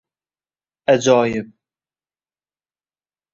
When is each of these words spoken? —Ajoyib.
—Ajoyib. 0.93 1.47